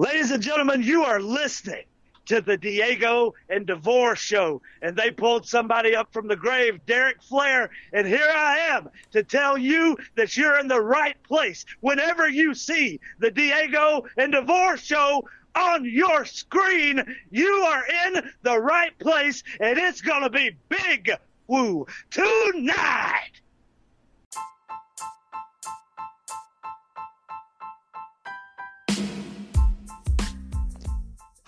[0.00, 1.84] Ladies and gentlemen, you are listening
[2.24, 7.22] to the Diego and DeVore show, and they pulled somebody up from the grave, Derek
[7.22, 11.66] Flair, and here I am to tell you that you're in the right place.
[11.80, 18.58] Whenever you see the Diego and DeVore show on your screen, you are in the
[18.58, 21.10] right place, and it's going to be big
[21.46, 23.32] woo tonight.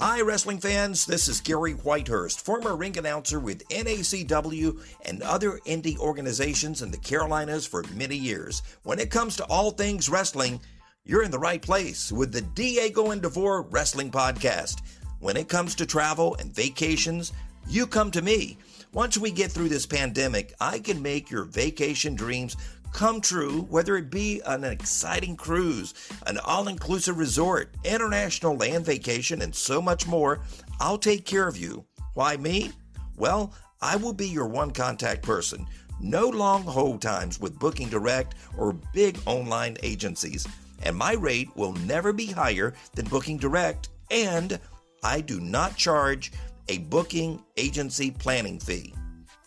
[0.05, 1.07] Hi, wrestling fans.
[1.07, 6.97] This is Gary Whitehurst, former ring announcer with NACW and other indie organizations in the
[6.97, 8.65] Carolinas for many years.
[8.83, 10.61] When it comes to all things wrestling,
[11.05, 14.83] you're in the right place with the Diego and DeVore Wrestling Podcast.
[15.21, 17.33] When it comes to travel and vacations,
[17.69, 18.59] you come to me.
[18.93, 22.57] Once we get through this pandemic, I can make your vacation dreams
[22.93, 25.95] come true, whether it be an exciting cruise,
[26.27, 30.41] an all inclusive resort, international land vacation, and so much more,
[30.81, 31.85] I'll take care of you.
[32.15, 32.73] Why me?
[33.17, 35.67] Well, I will be your one contact person.
[36.01, 40.47] No long hold times with Booking Direct or big online agencies.
[40.83, 44.59] And my rate will never be higher than Booking Direct, and
[45.05, 46.33] I do not charge
[46.69, 48.95] a booking agency planning fee.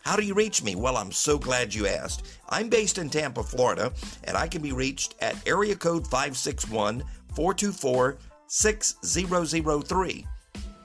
[0.05, 0.75] How do you reach me?
[0.75, 2.27] Well, I'm so glad you asked.
[2.49, 3.91] I'm based in Tampa, Florida,
[4.25, 7.03] and I can be reached at area code 561
[7.33, 10.27] 424 6003.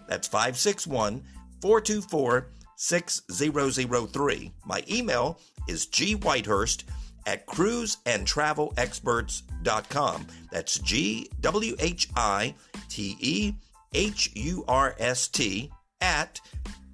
[0.08, 1.22] That's 561
[1.60, 4.52] 424 6003.
[4.64, 6.84] My email is gwhitehurst
[7.26, 10.26] at cruiseandtravelexperts.com.
[10.50, 12.54] That's G W H I
[12.88, 13.52] T E
[13.92, 16.40] H U R S T at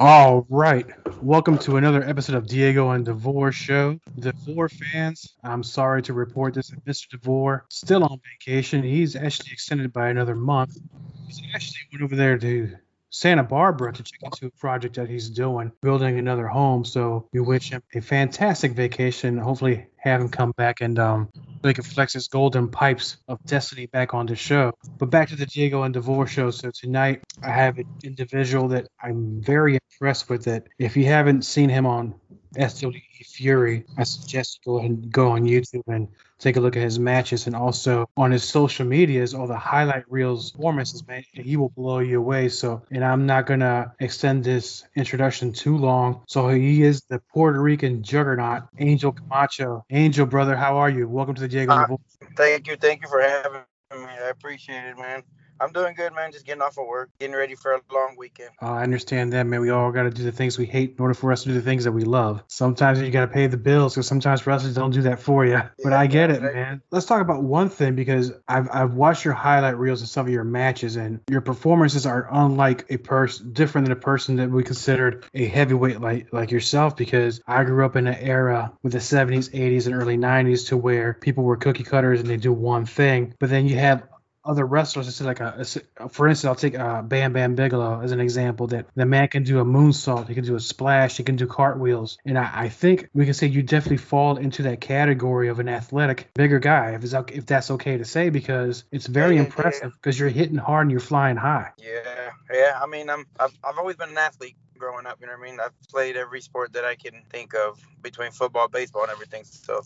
[0.00, 0.86] All right.
[1.20, 4.00] Welcome to another episode of Diego and DeVore Show.
[4.18, 6.70] DeVore fans, I'm sorry to report this.
[6.86, 7.10] Mr.
[7.10, 8.82] DeVore still on vacation.
[8.82, 10.78] He's actually extended by another month.
[11.26, 12.78] He's actually went over there to
[13.10, 16.84] Santa Barbara to check into a project that he's doing, building another home.
[16.84, 19.36] So we wish him a fantastic vacation.
[19.38, 21.28] Hopefully, have him come back and um,
[21.62, 24.72] he can flex his golden pipes of destiny back on the show.
[24.98, 26.50] But back to the Diego and DeVore show.
[26.50, 30.44] So tonight I have an individual that I'm very impressed with.
[30.44, 32.14] That if you haven't seen him on
[32.56, 36.76] SWE Fury, I suggest you go ahead and go on YouTube and take a look
[36.76, 41.22] at his matches and also on his social medias, all the highlight reels performances, man,
[41.32, 42.48] he will blow you away.
[42.48, 46.22] So, and I'm not gonna extend this introduction too long.
[46.26, 49.84] So he is the Puerto Rican juggernaut, Angel Camacho.
[49.90, 51.08] Angel, brother, how are you?
[51.08, 51.72] Welcome to the Diego.
[51.72, 51.96] Uh,
[52.36, 53.60] thank you, thank you for having
[53.92, 53.98] me.
[53.98, 55.22] I appreciate it, man.
[55.60, 56.32] I'm doing good, man.
[56.32, 58.50] Just getting off of work, getting ready for a long weekend.
[58.62, 59.60] Uh, I understand that, man.
[59.60, 61.54] We all got to do the things we hate in order for us to do
[61.54, 62.42] the things that we love.
[62.48, 65.52] Sometimes you got to pay the bills because sometimes wrestlers don't do that for you.
[65.52, 66.80] Yeah, but I get it, man.
[66.90, 70.32] Let's talk about one thing because I've, I've watched your highlight reels and some of
[70.32, 74.62] your matches, and your performances are unlike a person, different than a person that we
[74.62, 76.96] considered a heavyweight like like yourself.
[76.96, 80.76] Because I grew up in an era with the 70s, 80s, and early 90s to
[80.76, 84.04] where people were cookie cutters and they do one thing, but then you had
[84.44, 85.08] other wrestlers.
[85.08, 85.64] It's like a,
[85.98, 88.68] a, for instance, I'll take uh, Bam Bam Bigelow as an example.
[88.68, 91.46] That the man can do a moonsault, he can do a splash, he can do
[91.46, 95.58] cartwheels, and I, I think we can say you definitely fall into that category of
[95.58, 99.42] an athletic, bigger guy, if it's if that's okay to say, because it's very yeah,
[99.42, 100.24] impressive because yeah.
[100.24, 101.70] you're hitting hard and you're flying high.
[101.78, 102.78] Yeah, yeah.
[102.80, 105.18] I mean, I'm I've, I've always been an athlete growing up.
[105.20, 105.60] You know what I mean?
[105.60, 109.44] I've played every sport that I can think of between football, baseball, and everything.
[109.44, 109.82] So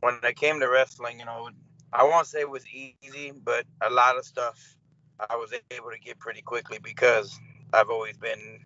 [0.00, 1.50] when I came to wrestling, you know,
[1.92, 4.76] I won't say it was easy, but a lot of stuff
[5.18, 7.38] I was able to get pretty quickly because
[7.72, 8.60] I've always been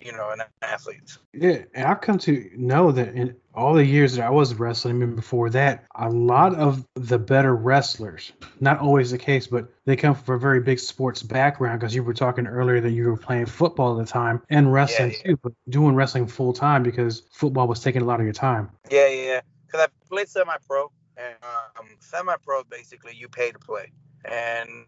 [0.00, 1.16] you know, an athlete.
[1.32, 5.02] Yeah, and I've come to know that in all the years that I was wrestling,
[5.02, 9.96] and before that, a lot of the better wrestlers, not always the case, but they
[9.96, 11.80] come from a very big sports background.
[11.80, 15.10] Because you were talking earlier that you were playing football at the time and wrestling
[15.10, 15.30] Yeah, yeah.
[15.30, 18.70] too, but doing wrestling full time because football was taking a lot of your time.
[18.90, 19.40] Yeah, yeah, yeah.
[19.66, 21.34] Because I played semi-pro, and
[21.78, 23.92] um, semi-pro basically you pay to play.
[24.24, 24.86] And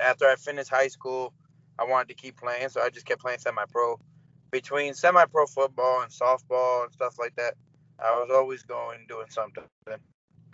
[0.00, 1.32] after I finished high school,
[1.78, 4.00] I wanted to keep playing, so I just kept playing semi-pro.
[4.50, 7.54] Between semi-pro football and softball and stuff like that,
[7.98, 9.64] I was always going doing something.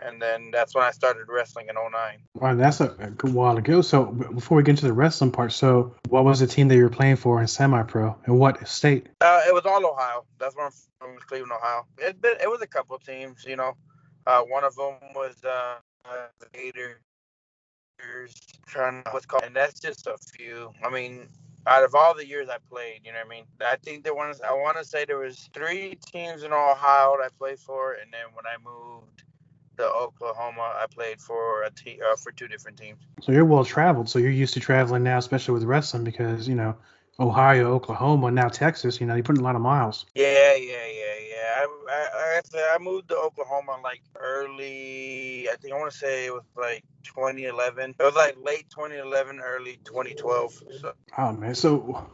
[0.03, 2.19] And then that's when I started wrestling in 09.
[2.35, 3.83] Wow, that's a, a good while ago.
[3.83, 6.83] So before we get into the wrestling part, so what was the team that you
[6.83, 9.09] were playing for in semi-pro, and what state?
[9.21, 10.25] Uh, it was all Ohio.
[10.39, 11.87] That's where I'm from, Cleveland, Ohio.
[11.99, 13.77] It it was a couple of teams, you know.
[14.27, 15.77] Uh, one of them was uh,
[16.41, 16.99] the Gators.
[18.67, 20.73] Trying what's called, and that's just a few.
[20.85, 21.29] I mean,
[21.67, 23.45] out of all the years I played, you know what I mean.
[23.61, 24.41] I think there was.
[24.41, 28.13] I want to say there was three teams in Ohio that I played for, and
[28.13, 29.23] then when I moved
[29.79, 32.99] to Oklahoma, I played for a te- uh, for two different teams.
[33.21, 34.09] So you're well traveled.
[34.09, 36.75] So you're used to traveling now, especially with wrestling, because you know
[37.21, 39.01] Ohio, Oklahoma, now Texas.
[39.01, 40.07] You know you're putting a lot of miles.
[40.15, 41.55] Yeah, yeah, yeah, yeah.
[41.57, 45.49] I, I, I, I moved to Oklahoma like early.
[45.51, 47.95] I think I want to say it was like 2011.
[47.99, 50.63] It was like late 2011, early 2012.
[50.81, 51.55] So, Oh man.
[51.55, 52.11] So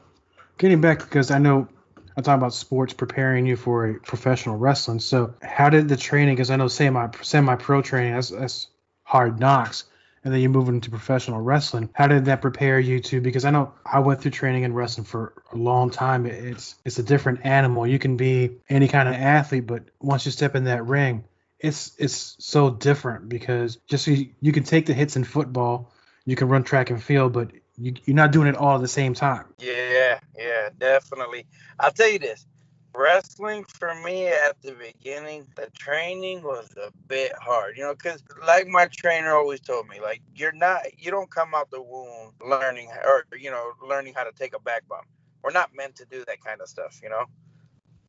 [0.59, 1.69] getting back because I know
[2.17, 4.99] I talk about sports preparing you for a professional wrestling.
[5.01, 6.35] So how did the training?
[6.35, 8.67] Because I know semi semi pro training that's that's
[9.05, 9.85] hard knocks.
[10.29, 11.89] And then you move into professional wrestling.
[11.95, 13.19] How did that prepare you to?
[13.19, 16.27] Because I know I went through training in wrestling for a long time.
[16.27, 17.87] It's it's a different animal.
[17.87, 21.25] You can be any kind of athlete, but once you step in that ring,
[21.59, 25.95] it's it's so different because just so you, you can take the hits in football,
[26.27, 28.87] you can run track and field, but you, you're not doing it all at the
[28.87, 29.47] same time.
[29.91, 31.47] yeah, yeah, definitely.
[31.81, 32.45] I'll tell you this.
[32.95, 38.23] Wrestling for me at the beginning, the training was a bit hard, you know, because
[38.47, 42.33] like my trainer always told me, like you're not, you don't come out the womb
[42.45, 45.05] learning or you know learning how to take a back bump.
[45.43, 47.27] We're not meant to do that kind of stuff, you know.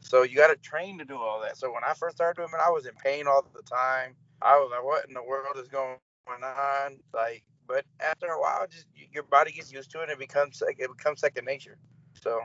[0.02, 1.58] So you got to train to do all that.
[1.58, 4.16] So when I first started doing it, I was in pain all the time.
[4.42, 5.98] I was like, "What in the world is going
[6.28, 10.20] on?" Like, but after a while, just your body gets used to it, and it
[10.20, 11.78] becomes like it becomes second nature.
[12.24, 12.40] So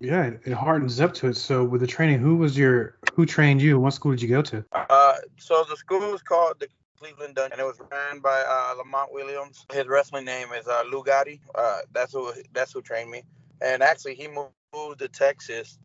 [0.00, 1.34] Yeah, it, it hardens up to it.
[1.36, 3.80] So with the training, who was your who trained you?
[3.80, 4.64] What school did you go to?
[4.72, 6.68] Uh, so the school was called the
[6.98, 9.66] Cleveland Dungeon, and it was ran by uh, Lamont Williams.
[9.72, 11.40] His wrestling name is uh, Lou Gotti.
[11.54, 13.22] Uh, that's who that's who trained me.
[13.60, 14.52] And actually, he moved,
[14.98, 15.78] to Texas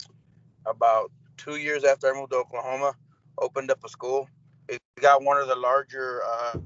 [0.65, 2.93] about two years after I moved to Oklahoma.
[3.39, 4.29] Opened up a school.
[4.67, 6.59] It got one of the larger uh,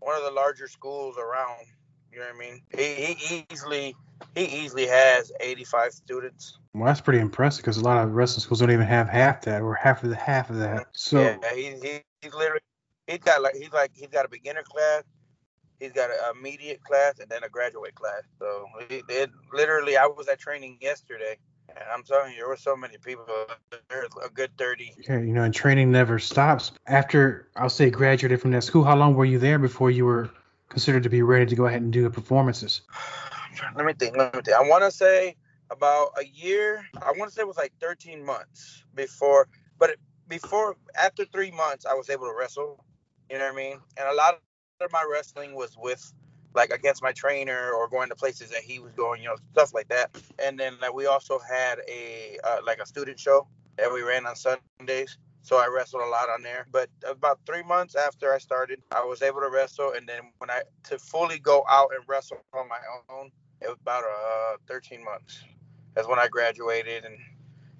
[0.00, 1.66] one of the larger schools around.
[2.14, 2.62] You know what I mean?
[2.76, 3.96] He, he easily
[4.36, 6.58] he easily has 85 students.
[6.72, 9.62] Well, that's pretty impressive because a lot of wrestling schools don't even have half that
[9.62, 10.86] or half of the half of that.
[10.92, 12.60] So yeah, he, he he's literally
[13.08, 15.02] he's got like he's like he's got a beginner class,
[15.80, 18.22] he's got an immediate class, and then a graduate class.
[18.38, 21.36] So it, it literally, I was at training yesterday,
[21.68, 23.26] and I'm telling you, there were so many people.
[23.90, 24.94] There's a good thirty.
[25.08, 26.70] yeah, you know, and training never stops.
[26.86, 30.30] After I'll say graduated from that school, how long were you there before you were
[30.74, 32.82] considered to be ready to go ahead and do the performances?
[33.76, 34.16] Let me think.
[34.16, 34.56] Let me think.
[34.56, 35.36] I want to say
[35.70, 36.84] about a year.
[37.00, 39.48] I want to say it was like 13 months before,
[39.78, 39.96] but
[40.28, 42.84] before after three months, I was able to wrestle.
[43.30, 43.78] You know what I mean?
[43.96, 44.40] And a lot
[44.80, 46.12] of my wrestling was with
[46.54, 49.72] like against my trainer or going to places that he was going, you know, stuff
[49.72, 50.10] like that.
[50.44, 54.26] And then like, we also had a uh, like a student show that we ran
[54.26, 55.18] on Sundays.
[55.44, 56.66] So I wrestled a lot on there.
[56.72, 59.92] But about three months after I started, I was able to wrestle.
[59.92, 63.76] And then when I to fully go out and wrestle on my own, it was
[63.80, 65.44] about uh 13 months.
[65.94, 67.18] That's when I graduated and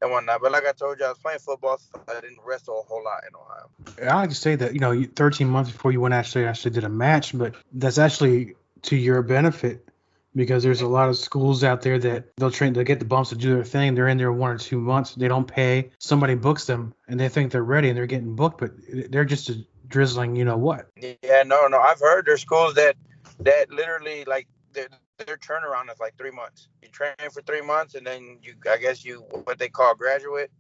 [0.02, 0.42] and whatnot.
[0.42, 3.02] But like I told you, I was playing football, so I didn't wrestle a whole
[3.02, 4.12] lot in Ohio.
[4.12, 6.84] I like to say that you know, 13 months before you went actually actually did
[6.84, 9.88] a match, but that's actually to your benefit
[10.34, 13.30] because there's a lot of schools out there that they'll train, they'll get the bumps
[13.30, 13.94] to do their thing.
[13.94, 15.90] They're in there one or two months, they don't pay.
[15.98, 18.72] Somebody books them and they think they're ready and they're getting booked, but
[19.10, 20.88] they're just a drizzling, you know what?
[20.96, 21.78] Yeah, no, no.
[21.78, 22.96] I've heard there's schools that
[23.40, 24.88] that literally like their
[25.26, 26.68] their turnaround is like three months.
[26.82, 30.50] You train for three months and then you, I guess you what they call graduate,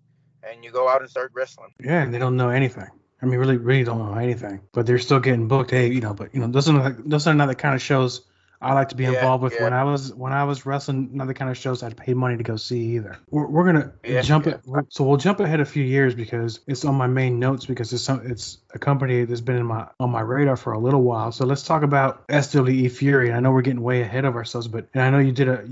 [0.42, 1.72] and you go out and start wrestling.
[1.82, 2.88] Yeah, and they don't know anything.
[3.22, 5.70] I mean, really, really don't know anything, but they're still getting booked.
[5.70, 7.80] Hey, you know, but you know, those are not, those are not the kind of
[7.80, 8.26] shows
[8.64, 9.52] I like to be Yeah, involved with.
[9.54, 9.62] yeah.
[9.64, 12.36] When I was when I was wrestling, not the kind of shows I'd pay money
[12.38, 13.18] to go see either.
[13.30, 16.84] We're, we're gonna Yeah, jump it, so we'll jump ahead a few years because it's
[16.84, 20.10] on my main notes because it's some it's a company that's been in my on
[20.10, 21.30] my radar for a little while.
[21.32, 23.32] So let's talk about SWE Fury.
[23.32, 25.68] I know we're getting way ahead of ourselves, but and I know you did a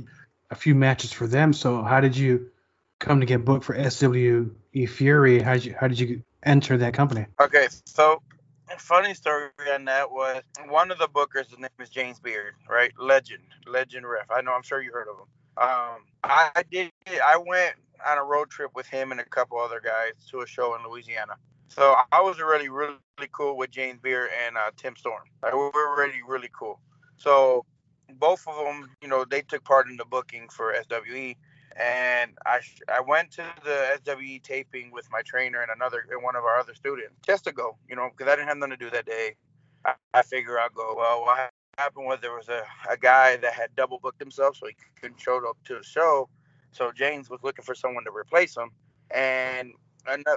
[0.51, 1.55] a few matches for them.
[1.55, 2.51] So how did you
[2.99, 4.51] come to get booked for SWE
[4.87, 5.41] Fury?
[5.41, 7.27] How did you how did you enter that company?
[7.41, 8.21] Okay, so
[8.79, 11.51] funny story on that was one of the bookers.
[11.51, 12.93] His name is James Beard, right?
[12.99, 14.31] Legend, legend ref.
[14.31, 14.53] I know.
[14.53, 15.27] I'm sure you heard of him.
[15.57, 16.91] Um, I did.
[17.25, 17.75] I went
[18.07, 20.83] on a road trip with him and a couple other guys to a show in
[20.89, 21.35] Louisiana.
[21.69, 22.97] So I was really, really
[23.33, 25.23] cool with James Beard and uh, Tim Storm.
[25.43, 26.81] Like, we were really, really cool.
[27.17, 27.65] So
[28.19, 31.35] both of them, you know, they took part in the booking for SWE,
[31.81, 36.37] and I I went to the SWE taping with my trainer and another and one
[36.37, 38.77] of our other students just to go, you know, because I didn't have nothing to
[38.77, 39.37] do that day.
[39.85, 40.95] I, I figure I'll go.
[40.97, 44.67] Well, what happened was there was a, a guy that had double booked himself, so
[44.67, 46.29] he couldn't show up to the show.
[46.73, 48.71] So James was looking for someone to replace him,
[49.11, 49.73] and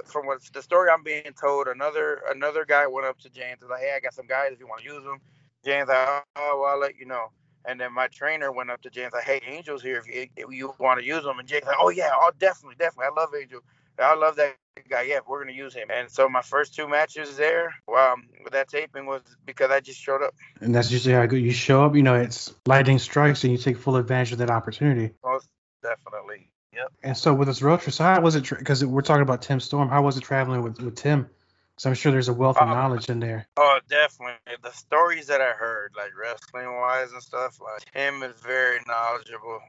[0.06, 3.70] from what the story I'm being told, another another guy went up to James and
[3.72, 5.20] like, "Hey, I got some guys if you want to use them."
[5.66, 7.32] James like, "Oh, well, I'll let you know."
[7.68, 10.52] And then my trainer went up to James like, "Hey, Angel's here if you, if
[10.52, 13.06] you want to use them." And James like, "Oh yeah, oh definitely, definitely.
[13.06, 13.62] I love Angel.
[14.00, 14.56] I love that
[14.90, 15.04] guy.
[15.04, 18.68] Yeah, we're gonna use him." And so my first two matches there, um, with that
[18.68, 20.36] taping was because I just showed up.
[20.62, 21.96] And that's usually how you show up.
[21.96, 25.14] You know, it's lightning strikes, and you take full advantage of that opportunity.
[25.24, 25.48] Most
[25.82, 26.50] definitely.
[26.74, 26.92] Yep.
[27.04, 28.50] And so with this road trip, so how was it?
[28.50, 29.90] Because tra- we're talking about Tim Storm.
[29.90, 31.30] How was it traveling with with Tim?
[31.78, 33.48] So I'm sure there's a wealth of uh, knowledge in there.
[33.58, 34.36] Oh, definitely.
[34.64, 39.60] The stories that I heard, like wrestling wise and stuff, like Tim is very knowledgeable.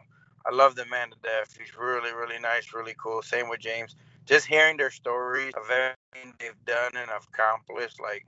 [0.47, 1.57] I love the man to death.
[1.59, 3.23] He's really, really nice, really cool.
[3.23, 3.97] Same with James.
[4.25, 8.25] Just hearing their stories of everything they've done and accomplished, like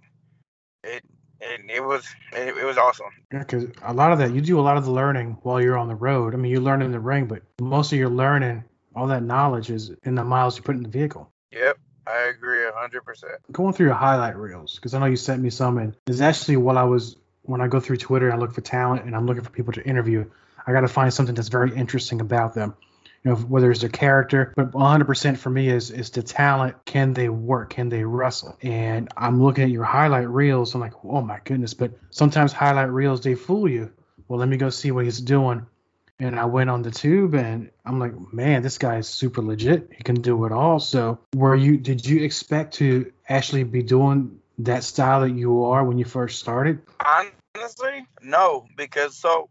[0.82, 1.04] it,
[1.40, 3.06] it, it was, it, it was awesome.
[3.32, 5.78] Yeah, because a lot of that, you do a lot of the learning while you're
[5.78, 6.34] on the road.
[6.34, 8.64] I mean, you learn in the ring, but most of your learning,
[8.96, 11.30] all that knowledge is in the miles you put in the vehicle.
[11.52, 11.78] Yep.
[12.08, 13.34] I agree hundred percent.
[13.52, 16.56] Going through your highlight reels because I know you sent me some, and it's actually
[16.56, 18.32] what I was when I go through Twitter.
[18.32, 20.24] I look for talent, and I'm looking for people to interview.
[20.66, 22.74] I got to find something that's very interesting about them.
[23.24, 26.76] You know, whether it's their character, but 100% for me is is the talent.
[26.84, 27.70] Can they work?
[27.70, 28.56] Can they wrestle?
[28.62, 30.74] And I'm looking at your highlight reels.
[30.74, 31.74] I'm like, oh my goodness!
[31.74, 33.92] But sometimes highlight reels they fool you.
[34.28, 35.66] Well, let me go see what he's doing
[36.20, 39.90] and I went on the tube and I'm like, man, this guy is super legit.
[39.96, 40.80] He can do it all.
[40.80, 45.84] So, were you did you expect to actually be doing that style that you are
[45.84, 46.80] when you first started?
[47.04, 49.48] Honestly, no, because so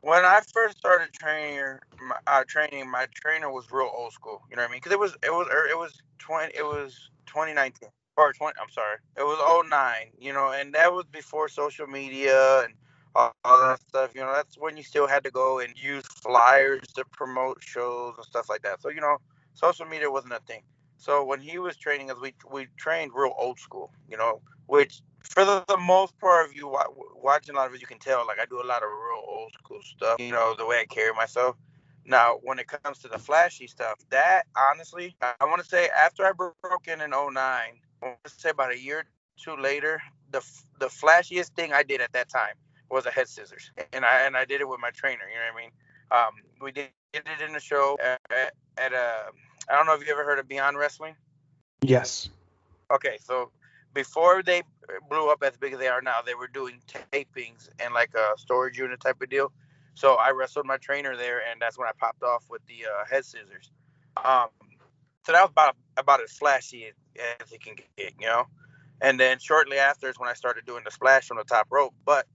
[0.00, 4.42] when I first started training, my, uh, training, my trainer was real old school.
[4.50, 4.80] You know what I mean?
[4.80, 8.54] Because it was it was er, it was twenty it was 2019 or 20.
[8.62, 9.96] I'm sorry, it was 09.
[10.20, 12.74] You know, and that was before social media and
[13.16, 14.14] all, that stuff.
[14.14, 18.14] You know, that's when you still had to go and use flyers to promote shows
[18.16, 18.82] and stuff like that.
[18.82, 19.18] So you know,
[19.54, 20.62] social media wasn't a thing.
[20.98, 23.92] So when he was training us, we we trained real old school.
[24.08, 26.68] You know, which for the, the most part, of you
[27.14, 29.24] watching a lot of it, you can tell like I do a lot of real
[29.26, 30.20] old school stuff.
[30.20, 31.56] You know, the way I carry myself.
[32.08, 36.24] Now, when it comes to the flashy stuff, that honestly, I want to say after
[36.24, 39.04] I broke in in 09, I want to say about a year or
[39.42, 40.40] two later, the
[40.78, 42.54] the flashiest thing I did at that time
[42.90, 45.24] was a head scissors, and I and I did it with my trainer.
[45.28, 45.70] You know what I mean?
[46.10, 48.20] Um, we did, did it in the show at,
[48.78, 49.24] at, a.
[49.68, 51.16] I don't know if you ever heard of Beyond Wrestling.
[51.82, 52.28] Yes.
[52.90, 53.50] Okay, so
[53.94, 54.62] before they
[55.08, 56.80] blew up as big as they are now, they were doing
[57.12, 59.50] tapings and like a storage unit type of deal.
[59.94, 63.04] So I wrestled my trainer there, and that's when I popped off with the uh,
[63.10, 63.70] head scissors.
[64.16, 64.48] Um,
[65.24, 66.92] so that was about about as flashy
[67.40, 68.46] as it can get, you know.
[69.00, 71.94] And then shortly after is when I started doing the splash from the top rope.
[72.04, 72.26] But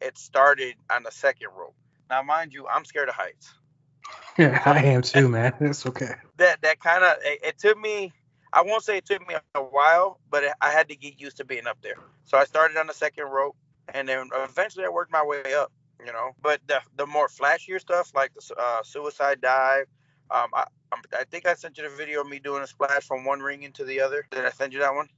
[0.00, 1.74] it started on the second rope.
[2.08, 3.52] Now, mind you, I'm scared of heights.
[4.38, 5.54] Yeah, I am too, man.
[5.60, 6.14] That's okay.
[6.36, 8.12] That that kind of it, it, took me.
[8.52, 11.38] I won't say it took me a while, but it, I had to get used
[11.38, 11.96] to being up there.
[12.24, 13.56] So I started on the second rope,
[13.92, 15.72] and then eventually I worked my way up.
[16.04, 19.86] You know, but the the more flashier stuff like the uh, suicide dive.
[20.30, 20.64] Um, I
[21.12, 23.62] I think I sent you the video of me doing a splash from one ring
[23.62, 24.26] into the other.
[24.30, 25.08] Did I send you that one?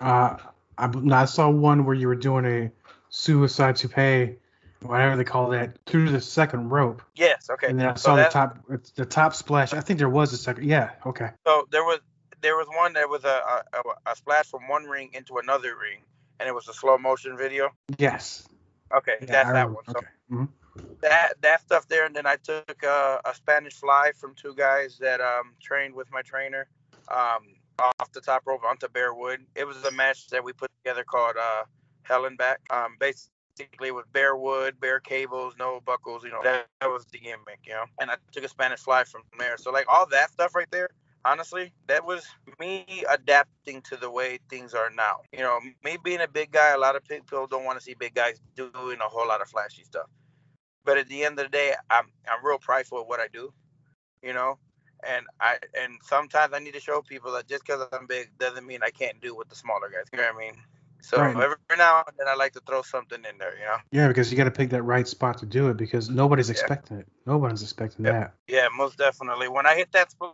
[0.00, 0.36] Uh,
[0.78, 2.70] I, I saw one where you were doing a
[3.10, 4.36] suicide tope,
[4.82, 7.02] whatever they call that, through the second rope.
[7.14, 7.48] Yes.
[7.50, 7.68] Okay.
[7.68, 8.58] And then I saw so the top
[8.94, 9.72] the top splash.
[9.72, 10.64] I think there was a second.
[10.64, 10.90] Yeah.
[11.06, 11.30] Okay.
[11.46, 12.00] So there was
[12.40, 16.00] there was one that was a, a, a splash from one ring into another ring,
[16.38, 17.70] and it was a slow motion video.
[17.98, 18.46] Yes.
[18.94, 19.84] Okay, yeah, that's that one.
[19.86, 20.06] So okay.
[20.30, 20.44] mm-hmm.
[21.02, 24.98] that that stuff there, and then I took uh, a Spanish fly from two guys
[25.00, 26.66] that um, trained with my trainer.
[27.08, 29.40] Um, off the top rope onto bare wood.
[29.54, 31.62] It was a match that we put together called uh,
[32.08, 32.60] hell and back.
[32.70, 36.24] Um, basically with bare wood, bare cables, no buckles.
[36.24, 37.60] You know, that, that was the gimmick.
[37.66, 39.56] You know, and I took a Spanish fly from there.
[39.58, 40.90] So like all that stuff right there.
[41.24, 42.26] Honestly, that was
[42.60, 45.16] me adapting to the way things are now.
[45.32, 47.94] You know, me being a big guy, a lot of people don't want to see
[47.94, 48.72] big guys doing
[49.04, 50.06] a whole lot of flashy stuff.
[50.84, 53.52] But at the end of the day, I'm I'm real prideful of what I do.
[54.22, 54.58] You know,
[55.06, 58.66] And I and sometimes I need to show people that just because I'm big doesn't
[58.66, 60.06] mean I can't do what the smaller guys.
[60.12, 60.56] You know what I mean?
[61.02, 61.36] So Right.
[61.36, 63.54] every now and then I like to throw something in there.
[63.58, 63.76] You know?
[63.92, 66.52] Yeah, because you got to pick that right spot to do it because nobody's Yeah.
[66.54, 67.06] expecting it.
[67.26, 68.14] Nobody's expecting Yep.
[68.14, 68.34] that.
[68.48, 69.48] Yeah, most definitely.
[69.48, 70.26] When I hit that splash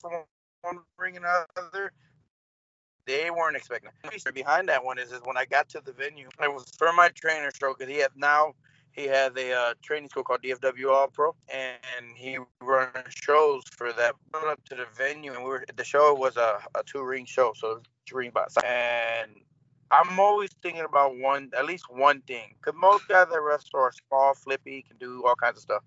[0.00, 0.24] from
[0.62, 1.92] one ring another,
[3.06, 3.90] they weren't expecting.
[4.04, 4.24] it.
[4.24, 6.92] The behind that one is, is when I got to the venue, it was for
[6.92, 8.54] my trainer show because he has now
[8.92, 13.92] he has a uh, training school called DFW All Pro, and he runs shows for
[13.92, 14.14] that.
[14.34, 17.24] Went up to the venue, and we were the show was a, a two ring
[17.24, 18.64] show, so two ring side.
[18.64, 19.30] And
[19.90, 23.92] I'm always thinking about one, at least one thing, because most guys that wrestle are
[24.08, 25.82] small, flippy, can do all kinds of stuff.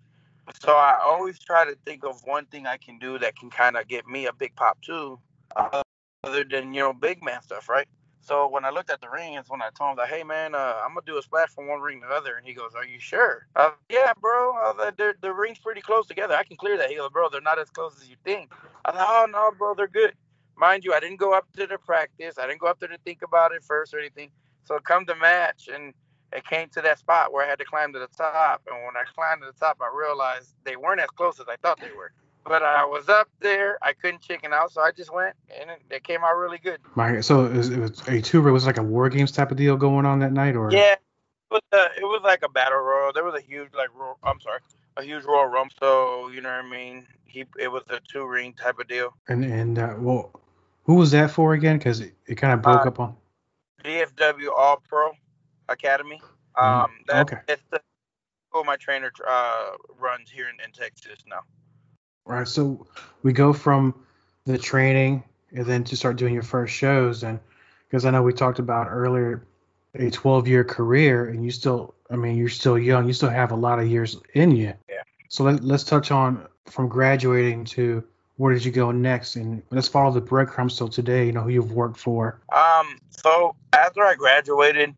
[0.62, 3.78] So I always try to think of one thing I can do that can kind
[3.78, 5.20] of get me a big pop too,
[5.56, 5.82] uh,
[6.24, 7.88] other than you know big man stuff, right?
[8.24, 10.56] So when I looked at the ring, it's when I told him that, hey man,
[10.56, 12.74] uh, I'm gonna do a splash from one ring to the other, and he goes,
[12.76, 13.48] are you sure?
[13.90, 14.74] Yeah, bro.
[14.98, 16.36] "They're- the ring's pretty close together.
[16.36, 16.90] I can clear that.
[16.90, 18.52] He goes, bro, they're not as close as you think.
[18.86, 20.16] I thought, oh no, bro, they're good.
[20.58, 22.38] Mind you, I didn't go up to the practice.
[22.40, 24.32] I didn't go up there to think about it first or anything.
[24.66, 25.94] So come the match, and
[26.34, 28.64] it came to that spot where I had to climb to the top.
[28.68, 31.58] And when I climbed to the top, I realized they weren't as close as I
[31.58, 32.14] thought they were.
[32.46, 33.78] But I was up there.
[33.82, 36.80] I couldn't chicken out, so I just went, and it, it came out really good.
[36.96, 38.46] My so it was, it was a two.
[38.48, 40.94] It was like a war games type of deal going on that night, or Yeah,
[40.94, 41.00] it
[41.50, 43.14] was, uh, it was like a battle royal.
[43.14, 44.60] There was a huge like ro- I'm sorry,
[44.98, 45.74] a huge royal rumble.
[45.80, 47.08] So you know what I mean.
[47.26, 49.16] He it was a two ring type of deal.
[49.30, 50.32] and and uh, well,
[50.84, 51.78] who was that for again?
[51.78, 53.16] Because it, it kind of broke Uh, up on.
[53.84, 55.12] DFW All Pro
[55.70, 56.22] Academy.
[56.56, 57.42] Um, that's, okay.
[57.48, 57.82] it's the
[58.50, 61.40] school my trainer uh, runs here in, in Texas now.
[62.26, 62.48] Right.
[62.48, 62.88] So
[63.22, 63.94] we go from
[64.46, 67.40] the training and then to start doing your first shows, and
[67.88, 69.46] because I know we talked about earlier
[69.96, 73.08] a 12 year career, and you still, I mean, you're still young.
[73.08, 74.74] You still have a lot of years in you.
[74.90, 75.04] Yeah.
[75.30, 78.04] So let, let's touch on from graduating to
[78.38, 81.28] where did you go next, and let's follow the breadcrumbs till today.
[81.28, 82.40] You know who you've worked for.
[82.52, 84.96] Um, so after I graduated,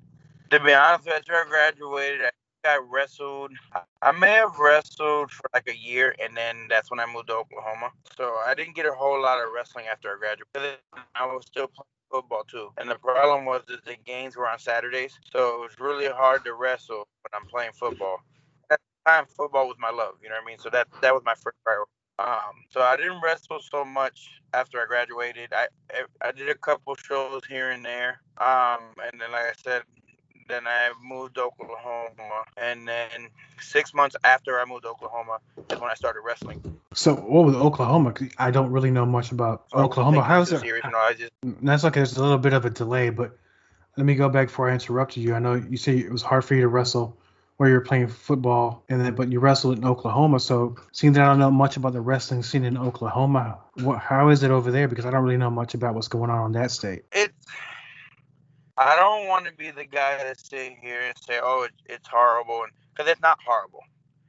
[0.51, 2.29] to be honest, after I graduated, I
[2.65, 3.51] I wrestled.
[4.01, 7.35] I may have wrestled for like a year, and then that's when I moved to
[7.35, 7.91] Oklahoma.
[8.17, 10.79] So I didn't get a whole lot of wrestling after I graduated.
[11.15, 14.59] I was still playing football too, and the problem was that the games were on
[14.59, 18.19] Saturdays, so it was really hard to wrestle when I'm playing football.
[18.71, 20.15] At the time, football was my love.
[20.21, 20.59] You know what I mean?
[20.59, 21.91] So that that was my first priority.
[22.17, 25.51] Um, so I didn't wrestle so much after I graduated.
[25.53, 25.67] I
[26.21, 28.21] I did a couple shows here and there.
[28.37, 29.83] Um, and then like I said,
[30.47, 33.29] then I moved to Oklahoma, and then
[33.59, 36.79] six months after I moved to Oklahoma is when I started wrestling.
[36.93, 38.13] So what was Oklahoma?
[38.37, 40.23] I don't really know much about So wasn't Oklahoma.
[40.23, 40.59] How's it?
[40.61, 41.31] serious, You know, I just
[41.61, 41.99] That's okay.
[41.99, 43.37] There's a little bit of a delay, but
[43.97, 45.35] let me go back before I interrupted you.
[45.35, 47.17] I know you say it was hard for you to wrestle
[47.57, 50.39] where you were playing football, and then but you wrestled in Oklahoma.
[50.39, 54.29] So seeing that I don't know much about the wrestling scene in Oklahoma, what, how
[54.29, 54.87] is it over there?
[54.89, 57.03] Because I don't really know much about what's going on in that state.
[57.13, 57.33] it's.
[58.77, 62.07] I don't want to be the guy that sit here and say, "Oh, it, it's
[62.09, 63.83] horrible," because it's not horrible.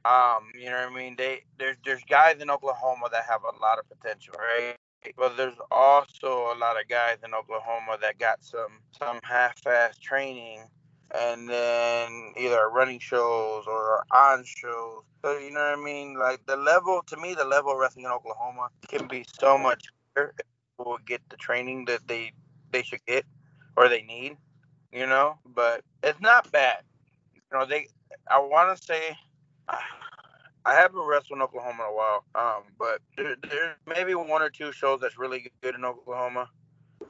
[0.05, 1.15] Um, you know what I mean?
[1.17, 4.75] They there's there's guys in Oklahoma that have a lot of potential, right?
[5.17, 10.61] But there's also a lot of guys in Oklahoma that got some some half-ass training,
[11.13, 15.03] and then either running shows or on shows.
[15.25, 16.17] So you know what I mean?
[16.17, 19.83] Like the level to me, the level of wrestling in Oklahoma can be so much
[20.15, 20.45] better if
[20.77, 22.31] people get the training that they
[22.71, 23.25] they should get
[23.77, 24.35] or they need,
[24.91, 25.37] you know.
[25.45, 26.83] But it's not bad.
[27.33, 27.87] You know, they.
[28.29, 29.17] I want to say.
[30.67, 34.49] I haven't wrestled in Oklahoma in a while, um, but there, there's maybe one or
[34.49, 36.49] two shows that's really good in Oklahoma.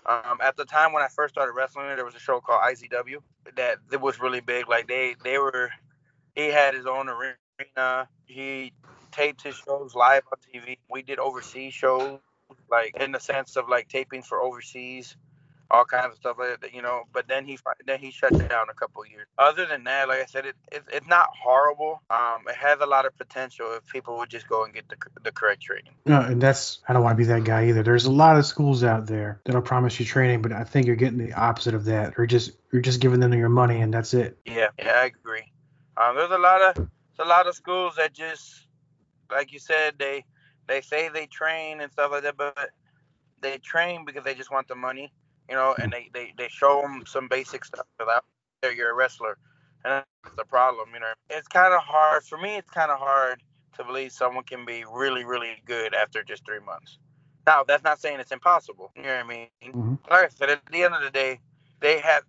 [0.05, 3.17] Um, at the time when I first started wrestling, there was a show called IZW
[3.55, 4.69] that it was really big.
[4.69, 5.71] Like they, they were,
[6.35, 8.07] he had his own arena.
[8.25, 8.73] He
[9.11, 10.77] taped his shows live on TV.
[10.91, 12.19] We did overseas shows,
[12.69, 15.17] like in the sense of like taping for overseas,
[15.69, 16.73] all kinds of stuff like that.
[16.73, 17.03] You know.
[17.11, 19.27] But then he then he shut down a couple of years.
[19.37, 22.01] Other than that, like I said, it, it it's not horrible.
[22.09, 24.95] Um, it has a lot of potential if people would just go and get the
[25.23, 25.93] the correct training.
[26.05, 27.83] No, and that's I don't want to be that guy either.
[27.83, 30.95] There's a lot of schools out there that'll promise you training, but I think you're
[30.95, 32.17] getting the opposite of that.
[32.17, 34.37] Or just you're just giving them your money and that's it.
[34.45, 35.51] Yeah, yeah, I agree.
[35.97, 38.67] Um, there's a lot of there's a lot of schools that just,
[39.31, 40.23] like you said, they
[40.67, 42.69] they say they train and stuff like that, but
[43.41, 45.11] they train because they just want the money,
[45.49, 48.25] you know, and they they, they show them some basic stuff without
[48.61, 49.37] there you're a wrestler,
[49.85, 51.13] and that's the problem, you know.
[51.29, 52.55] It's kind of hard for me.
[52.57, 53.43] It's kind of hard
[53.77, 56.99] to believe someone can be really really good after just three months.
[57.45, 58.91] Now that's not saying it's impossible.
[58.95, 59.47] You know what I mean?
[59.63, 59.99] Mhm.
[60.09, 61.39] Like I said, at the end of the day,
[61.81, 62.23] they have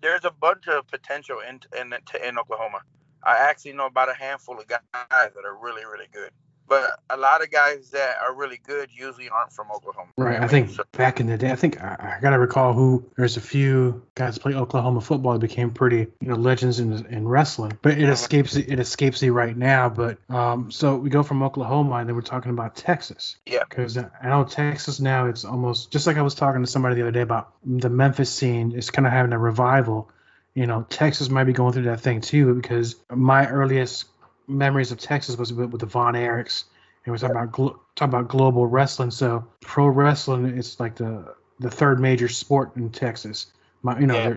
[0.00, 2.80] there's a bunch of potential in in in Oklahoma.
[3.24, 6.30] I actually know about a handful of guys that are really really good,
[6.72, 10.08] but a lot of guys that are really good usually aren't from Oklahoma.
[10.16, 10.40] Right.
[10.40, 13.04] I think so, back in the day, I think I, I gotta recall who.
[13.14, 17.28] There's a few guys play Oklahoma football that became pretty, you know, legends in in
[17.28, 17.78] wrestling.
[17.82, 19.90] But it escapes it escapes me right now.
[19.90, 23.36] But um, so we go from Oklahoma and then we're talking about Texas.
[23.44, 23.64] Yeah.
[23.68, 27.02] Because I know Texas now it's almost just like I was talking to somebody the
[27.02, 28.72] other day about the Memphis scene.
[28.74, 30.10] It's kind of having a revival.
[30.54, 34.06] You know, Texas might be going through that thing too because my earliest
[34.52, 36.64] memories of Texas was with, with the Von Erichs,
[37.04, 39.10] and we're talking about glo- talking about global wrestling.
[39.10, 43.46] So pro wrestling is like the the third major sport in Texas.
[43.82, 44.28] My, you know, yeah.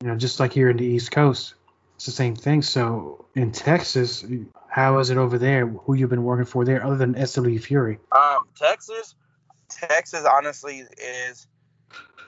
[0.00, 1.54] you know, just like here in the East Coast,
[1.96, 2.62] it's the same thing.
[2.62, 4.24] So in Texas,
[4.68, 5.66] how is it over there?
[5.66, 7.98] Who you've been working for there, other than SW Fury?
[8.12, 9.14] Um, Texas,
[9.68, 11.46] Texas, honestly, is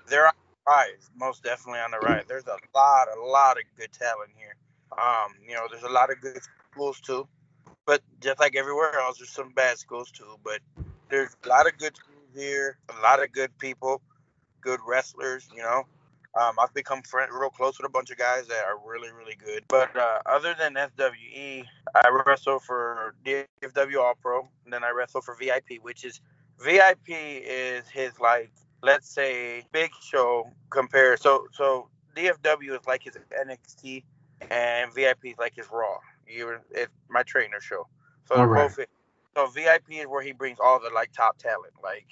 [0.09, 2.25] they're on the rise, most definitely on the rise.
[2.29, 4.57] There's a lot, a lot of good talent here.
[4.99, 6.39] Um, you know, there's a lot of good
[6.73, 7.29] schools too,
[7.85, 10.39] but just like everywhere else, there's some bad schools too.
[10.45, 10.61] But
[11.09, 14.01] there's a lot of good schools here, a lot of good people,
[14.61, 15.49] good wrestlers.
[15.55, 15.85] You know,
[16.41, 19.37] um, I've become friend, real close with a bunch of guys that are really, really
[19.37, 19.65] good.
[19.69, 25.21] But uh, other than SWE, I wrestle for DFW All Pro, and then I wrestle
[25.21, 26.21] for VIP, which is
[26.59, 28.51] VIP is his like
[28.83, 31.21] let's say Big Show compared.
[31.21, 34.03] So so DFW is like his NXT,
[34.51, 37.87] and VIP is like his Raw you it's my trainer show.
[38.27, 38.69] So right.
[38.69, 38.87] both
[39.37, 42.07] so VIP is where he brings all the like top talent, like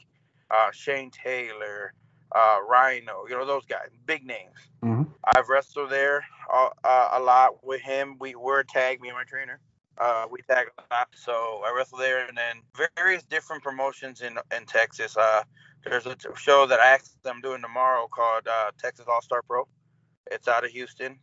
[0.50, 1.94] uh, Shane Taylor,
[2.34, 4.58] uh, Rhino, you know those guys, big names.
[4.82, 5.04] Mm-hmm.
[5.36, 8.16] I've wrestled there uh, uh, a lot with him.
[8.18, 9.58] We were tag, me and my trainer.
[9.96, 12.62] Uh, we tag a lot, so I wrestle there, and then
[12.96, 15.16] various different promotions in in Texas.
[15.16, 15.42] Uh,
[15.84, 19.66] there's a show that I actually I'm doing tomorrow called uh, Texas All Star Pro.
[20.30, 21.18] It's out of Houston.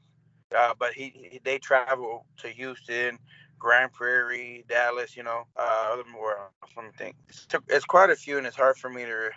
[0.56, 3.18] Uh, but he, he, they travel to Houston,
[3.60, 5.16] Grand Prairie, Dallas.
[5.16, 6.72] You know, uh, where else?
[6.76, 7.16] Let me think.
[7.30, 9.32] It's, it's quite a few, and it's hard for me to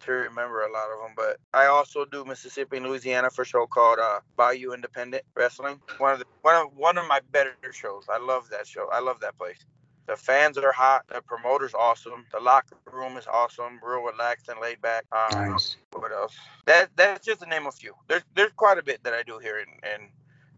[0.00, 1.12] to remember a lot of them.
[1.16, 5.80] But I also do Mississippi and Louisiana for a show called uh, Bayou Independent Wrestling.
[5.98, 8.06] One of the one of one of my better shows.
[8.08, 8.88] I love that show.
[8.92, 9.64] I love that place.
[10.06, 11.04] The fans are hot.
[11.08, 12.26] The promoter's awesome.
[12.32, 13.78] The locker room is awesome.
[13.80, 15.04] Real relaxed and laid back.
[15.12, 15.76] Um, nice.
[15.92, 16.34] What else?
[16.66, 17.94] That that's just to name a few.
[18.08, 20.08] There's there's quite a bit that I do here in, in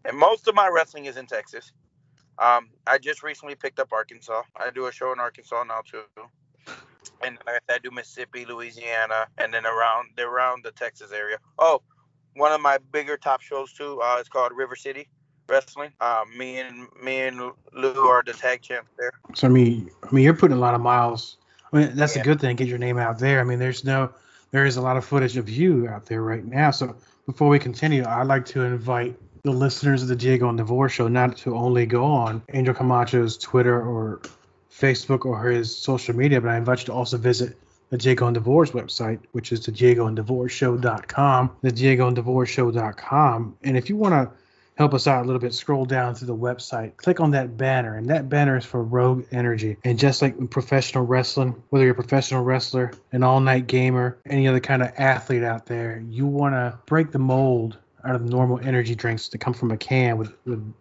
[0.05, 1.71] and most of my wrestling is in Texas.
[2.39, 4.41] Um, I just recently picked up Arkansas.
[4.55, 6.03] I do a show in Arkansas now too,
[7.23, 11.37] and I do Mississippi, Louisiana, and then around around the Texas area.
[11.59, 11.81] Oh,
[12.35, 14.01] one of my bigger top shows too.
[14.01, 15.07] Uh, it's called River City
[15.47, 15.91] Wrestling.
[15.99, 19.11] Uh, me and me and Lou are the tag champs there.
[19.35, 21.37] So I mean, I mean, you're putting a lot of miles.
[21.71, 22.21] I mean, that's yeah.
[22.21, 22.55] a good thing.
[22.55, 23.39] Get your name out there.
[23.39, 24.11] I mean, there's no,
[24.51, 26.71] there is a lot of footage of you out there right now.
[26.71, 30.87] So before we continue, I'd like to invite the listeners of the Diego and Devore
[30.87, 34.21] show not to only go on Angel Camacho's Twitter or
[34.71, 37.57] Facebook or his social media, but I invite you to also visit
[37.89, 42.15] the Diego and Devore's website, which is the Diego and Devore Show.com, the Diego and
[42.15, 43.57] Devore Show.com.
[43.63, 44.31] And if you want to
[44.75, 47.97] help us out a little bit, scroll down to the website, click on that banner,
[47.97, 49.75] and that banner is for Rogue Energy.
[49.83, 54.17] And just like in professional wrestling, whether you're a professional wrestler, an all night gamer,
[54.25, 58.23] any other kind of athlete out there, you want to break the mold out of
[58.23, 60.73] normal energy drinks that come from a can with, with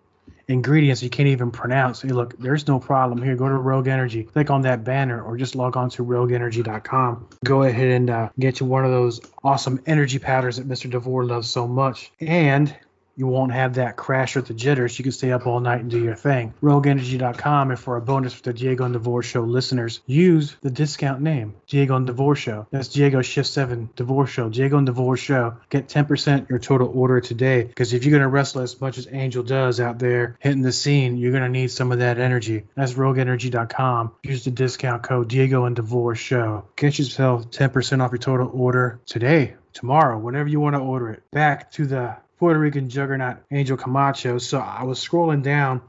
[0.48, 2.02] ingredients you can't even pronounce.
[2.02, 3.36] Hey, look, there's no problem here.
[3.36, 7.28] Go to Rogue Energy, click on that banner, or just log on to rogueenergy.com.
[7.44, 10.90] Go ahead and uh, get you one of those awesome energy powders that Mr.
[10.90, 12.12] DeVore loves so much.
[12.20, 12.74] And
[13.16, 14.98] you won't have that crash or the jitters.
[14.98, 16.54] You can stay up all night and do your thing.
[16.62, 21.20] RogueEnergy.com, and for a bonus for the Diego and Devore Show listeners, use the discount
[21.20, 22.66] name Diego and Devore Show.
[22.70, 24.48] That's Diego Shift 7 Devore Show.
[24.48, 25.56] Diego and Devore Show.
[25.70, 29.08] Get 10% your total order today because if you're going to wrestle as much as
[29.10, 32.64] Angel does out there hitting the scene, you're going to need some of that energy.
[32.74, 34.12] That's RogueEnergy.com.
[34.22, 36.66] Use the discount code Diego and Devore Show.
[36.76, 41.22] Get yourself 10% off your total order today tomorrow, whenever you want to order it.
[41.30, 44.38] Back to the Puerto Rican juggernaut Angel Camacho.
[44.38, 45.80] So I was scrolling down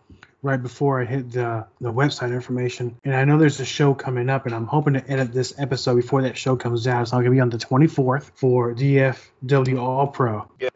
[0.44, 2.96] right before I hit the, the website information.
[3.04, 5.96] And I know there's a show coming up, and I'm hoping to edit this episode
[5.96, 7.08] before that show comes out.
[7.08, 10.48] So I'm going to be on the 24th for DFW All Pro.
[10.60, 10.70] Yeah.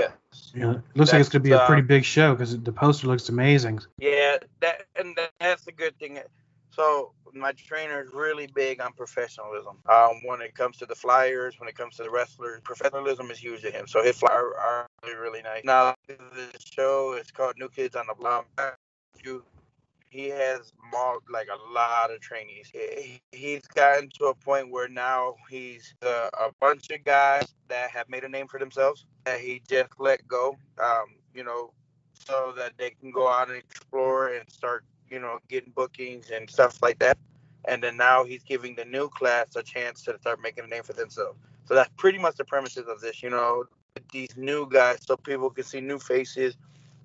[0.56, 2.34] You know, it looks that's, like it's going to be a pretty uh, big show
[2.34, 3.82] because the poster looks amazing.
[4.00, 6.18] Yeah, that and that's the good thing.
[6.72, 9.78] So my trainer is really big on professionalism.
[9.88, 13.38] Um, when it comes to the flyers, when it comes to the wrestlers, professionalism is
[13.38, 13.86] huge to him.
[13.86, 15.64] So his flyer, are really, nice.
[15.64, 18.48] Now the show is called New Kids on the Block.
[20.10, 22.70] He has more, like a lot of trainees.
[22.74, 27.92] He, he's gotten to a point where now he's uh, a bunch of guys that
[27.92, 30.58] have made a name for themselves that he just let go.
[30.84, 31.74] Um, you know,
[32.14, 36.50] so that they can go out and explore and start you know, getting bookings and
[36.50, 37.18] stuff like that.
[37.66, 40.84] and then now he's giving the new class a chance to start making a name
[40.84, 41.38] for themselves.
[41.66, 43.66] So that's pretty much the premises of this, you know,
[44.12, 46.56] these new guys, so people can see new faces,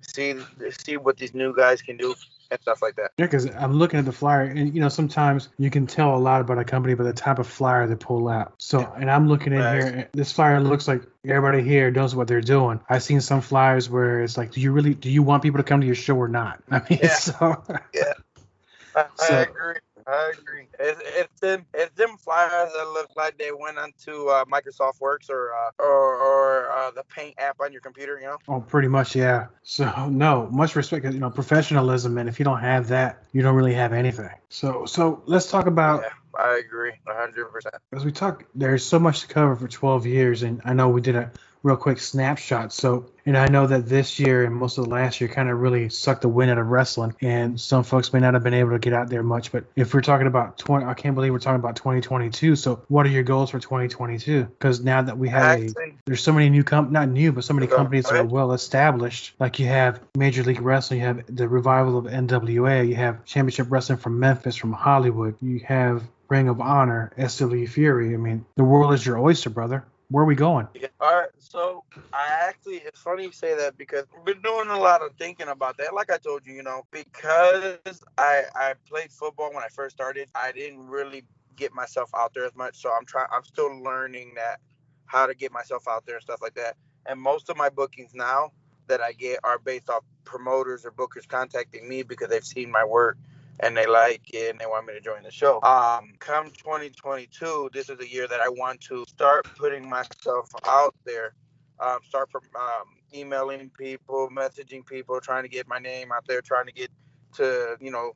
[0.01, 0.35] see
[0.83, 2.15] see what these new guys can do
[2.51, 3.11] and stuff like that.
[3.17, 6.17] Yeah, because I'm looking at the flyer, and you know sometimes you can tell a
[6.17, 8.53] lot about a company by the type of flyer they pull out.
[8.59, 9.73] So, and I'm looking in Right.
[9.83, 12.79] here, and this flyer looks like everybody here knows what they're doing.
[12.89, 15.63] I've seen some flyers where it's like, do you really, do you want people to
[15.63, 16.61] come to your show or not?
[16.71, 17.15] I mean, Yeah.
[17.15, 17.63] so
[18.95, 19.75] I, So- I agree.
[20.13, 20.67] I agree.
[20.79, 25.29] It's, it's them it's them flyers that look like they went onto uh, Microsoft Works
[25.29, 28.19] or uh, or, or uh, the Paint app on your computer.
[28.19, 28.37] You know.
[28.47, 29.47] oh, pretty much, yeah.
[29.63, 33.55] So no, much respect, you know, professionalism, and if you don't have that, you don't
[33.55, 34.29] really have anything.
[34.49, 36.93] So, so let's talk about Yeah, I agree.
[37.07, 37.75] hundred percent.
[37.91, 41.01] as we talk, there's so much to cover for 12 years, and I know we
[41.01, 41.31] did a
[41.63, 42.73] real quick snapshot.
[42.73, 45.59] So, and I know that this year and most of the last year kind of
[45.59, 48.71] really sucked the wind out of wrestling, and some folks may not have been able
[48.71, 49.51] to get out there much.
[49.51, 52.57] But if we're talking about 20, I can't believe we're talking about 2022.
[52.57, 54.43] So, what are your goals for 2022?
[54.43, 55.69] Because now that we have a
[56.05, 59.33] there's so many new comp, not new, but so many companies that are well established.
[59.39, 63.67] Like you have Major League Wrestling, you have the revival of NWA, you have Championship
[63.69, 68.13] Wrestling from Memphis, from Hollywood, you have Ring of Honor, SW Fury.
[68.13, 69.85] I mean, the world is your oyster, brother.
[70.09, 70.67] Where are we going?
[70.73, 70.87] Yeah.
[70.99, 71.29] All right.
[71.39, 75.11] So I actually, it's funny you say that because I've been doing a lot of
[75.17, 75.93] thinking about that.
[75.93, 80.29] Like I told you, you know, because I I played football when I first started,
[80.35, 81.23] I didn't really
[81.55, 82.81] get myself out there as much.
[82.81, 83.27] So I'm trying.
[83.31, 84.59] I'm still learning that
[85.05, 86.75] how to get myself out there and stuff like that.
[87.05, 88.51] And most of my bookings now
[88.87, 92.83] that I get are based off promoters or bookers contacting me because they've seen my
[92.83, 93.17] work
[93.59, 95.61] and they like it and they want me to join the show.
[95.61, 100.95] Um, come 2022, this is the year that I want to start putting myself out
[101.05, 101.33] there.
[101.79, 106.41] Um, start from um, emailing people, messaging people, trying to get my name out there,
[106.41, 106.89] trying to get
[107.35, 108.13] to you know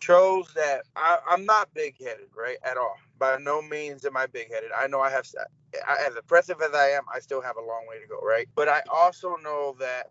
[0.00, 2.96] shows that I, I'm not big headed, right, at all.
[3.18, 4.70] By no means am I big headed.
[4.76, 5.26] I know I have,
[5.88, 8.48] I, as impressive as I am, I still have a long way to go, right?
[8.54, 10.10] But I also know that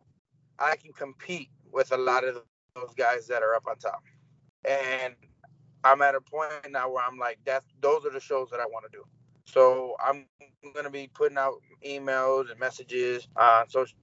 [0.60, 2.42] I can compete with a lot of
[2.76, 4.04] those guys that are up on top
[4.66, 5.16] and
[5.84, 8.66] I'm at a point now where I'm like, that's those are the shows that I
[8.66, 9.04] want to do.
[9.46, 10.26] So I'm
[10.76, 13.96] gonna be putting out emails and messages on social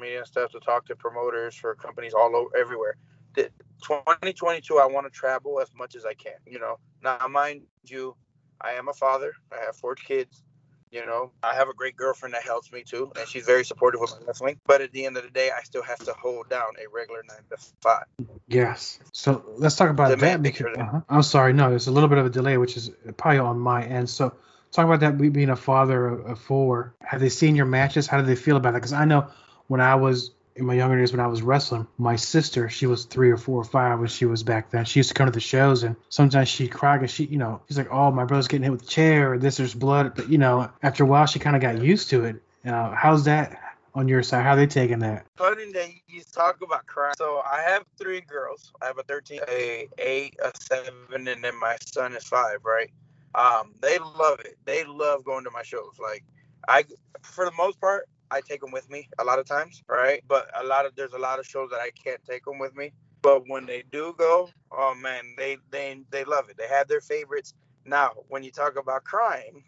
[0.00, 2.96] media and stuff to talk to promoters for companies all over everywhere.
[3.34, 3.50] The
[3.82, 6.34] 2022, I want to travel as much as I can.
[6.46, 8.16] You know, now mind you,
[8.60, 9.32] I am a father.
[9.52, 10.42] I have four kids.
[10.90, 14.02] You know, I have a great girlfriend that helps me too, and she's very supportive
[14.02, 14.60] of my wrestling.
[14.66, 17.22] But at the end of the day, I still have to hold down a regular
[17.28, 18.04] nine to five.
[18.48, 18.98] Yes.
[19.12, 21.00] So let's talk about The that because uh-huh.
[21.08, 23.84] I'm sorry, no, there's a little bit of a delay, which is probably on my
[23.84, 24.10] end.
[24.10, 24.34] So
[24.72, 25.16] talk about that.
[25.16, 28.08] Being a father of, of four, have they seen your matches?
[28.08, 28.78] How do they feel about that?
[28.78, 29.28] Because I know
[29.68, 33.04] when I was in my younger days when I was wrestling, my sister, she was
[33.04, 34.84] three or four or five when she was back then.
[34.84, 37.62] She used to come to the shows and sometimes she'd cry because she, you know,
[37.68, 40.14] she's like, oh, my brother's getting hit with a chair or this, there's blood.
[40.14, 42.42] But, you know, after a while, she kind of got used to it.
[42.64, 43.58] Uh, how's that
[43.94, 44.44] on your side?
[44.44, 45.26] How are they taking that?
[45.36, 47.14] funny that you talk about crying.
[47.16, 48.72] So I have three girls.
[48.82, 52.90] I have a 13, a 8, a 7, and then my son is 5, right?
[53.34, 54.56] Um, they love it.
[54.64, 55.94] They love going to my shows.
[56.00, 56.24] Like
[56.68, 56.84] I
[57.22, 60.22] for the most part, I take them with me a lot of times, right?
[60.28, 62.76] But a lot of there's a lot of shows that I can't take them with
[62.76, 62.92] me.
[63.22, 66.56] But when they do go, oh man, they they they love it.
[66.58, 67.54] They have their favorites.
[67.86, 69.64] Now, when you talk about crying,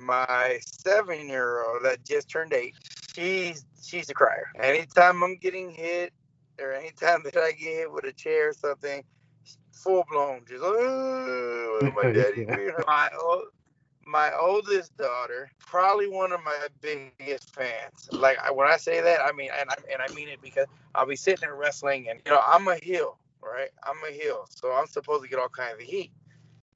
[0.00, 2.74] my seven year old that just turned eight,
[3.14, 4.46] she's she's a crier.
[4.60, 6.12] Anytime I'm getting hit
[6.60, 9.04] or anytime that I get hit with a chair or something,
[9.72, 12.44] full blown, just oh my daddy.
[12.48, 12.70] Yeah.
[12.86, 13.10] My
[14.08, 18.10] my oldest daughter, probably one of my biggest fans.
[18.12, 21.06] Like when I say that, I mean and I and I mean it because I'll
[21.06, 23.70] be sitting there wrestling and you know I'm a heel, right?
[23.84, 26.12] I'm a heel, so I'm supposed to get all kinds of heat.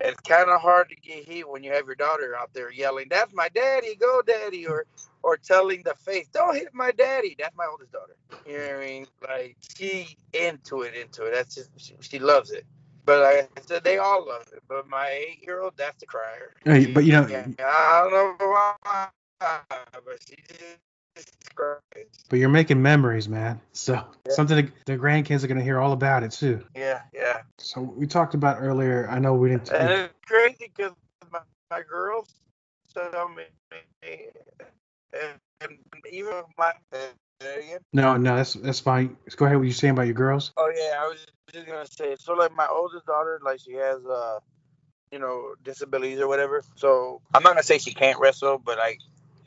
[0.00, 3.08] It's kind of hard to get heat when you have your daughter out there yelling,
[3.10, 4.86] "That's my daddy, go daddy," or
[5.22, 8.16] or telling the face, "Don't hit my daddy." That's my oldest daughter.
[8.46, 9.06] You know what I mean?
[9.22, 11.34] Like she into it, into it.
[11.34, 12.66] That's just she, she loves it.
[13.04, 14.62] But like I said, they all love it.
[14.68, 16.54] But my eight-year-old, that's the crier.
[16.64, 19.08] Hey, but you know- Yeah, I don't know why,
[20.04, 20.36] but she
[21.16, 21.80] just cries.
[22.28, 23.60] But you're making memories, man.
[23.72, 26.64] So something the, the grandkids are gonna hear all about it too.
[26.76, 27.42] Yeah, yeah.
[27.58, 29.08] So we talked about earlier.
[29.10, 29.70] I know we didn't.
[29.70, 30.92] And it's crazy because
[31.32, 32.32] my, my girls
[32.94, 33.44] tell me,
[34.02, 35.78] and, and
[36.10, 36.72] even my.
[37.92, 39.16] No, no, that's that's fine.
[39.26, 39.58] Let's go ahead.
[39.58, 40.52] What you saying about your girls?
[40.56, 42.16] Oh yeah, I was just gonna say.
[42.18, 44.38] So like my oldest daughter, like she has uh,
[45.12, 46.62] you know, disabilities or whatever.
[46.74, 48.98] So I'm not gonna say she can't wrestle, but like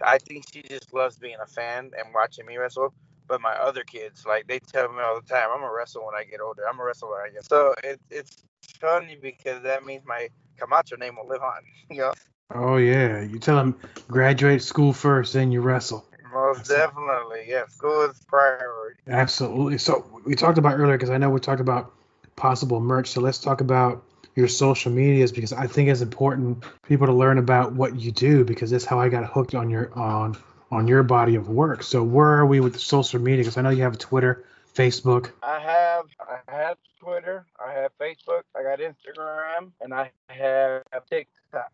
[0.02, 2.94] I think she just loves being a fan and watching me wrestle.
[3.28, 6.16] But my other kids, like they tell me all the time, I'm gonna wrestle when
[6.16, 6.64] I get older.
[6.68, 7.46] I'm gonna wrestle when I get.
[7.46, 8.44] So it, it's
[8.80, 11.62] funny because that means my Camacho name will live on.
[11.90, 12.14] You know.
[12.54, 13.76] Oh yeah, you tell them
[14.08, 16.06] graduate school first, then you wrestle.
[16.36, 17.66] Most definitely, yeah.
[17.68, 19.00] School is priority.
[19.08, 19.78] Absolutely.
[19.78, 21.94] So we talked about earlier because I know we talked about
[22.36, 23.08] possible merch.
[23.08, 24.04] So let's talk about
[24.36, 28.12] your social medias because I think it's important for people to learn about what you
[28.12, 30.36] do because that's how I got hooked on your on
[30.72, 31.84] on your body of work.
[31.84, 33.44] So where are we with the social media?
[33.44, 34.44] Because I know you have Twitter,
[34.74, 35.32] Facebook.
[35.42, 41.72] I have I have Twitter, I have Facebook, I got Instagram, and I have TikTok.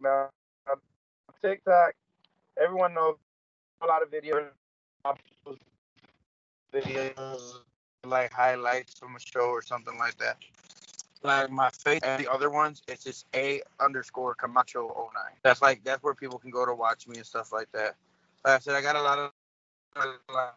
[0.00, 0.30] Now
[1.42, 1.92] TikTok,
[2.56, 3.16] everyone knows
[3.82, 4.48] a lot of videos,
[6.72, 7.52] videos
[8.04, 10.36] like highlights from a show or something like that.
[11.22, 15.22] Like my face and the other ones, it's just a underscore Camacho 09.
[15.42, 17.96] That's like that's where people can go to watch me and stuff like that.
[18.44, 19.32] Like I said, I got a lot of